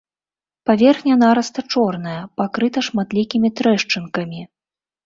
Паверхня 0.69 1.15
нараста 1.25 1.59
чорная, 1.75 2.17
пакрыта 2.43 2.79
шматлікімі 2.89 3.57
трэшчынкамі. 3.63 4.41